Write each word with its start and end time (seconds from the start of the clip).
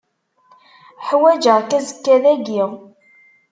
Ḥwaǧeɣ-k 1.07 1.69
azekka 1.77 2.15
dagi. 2.23 2.61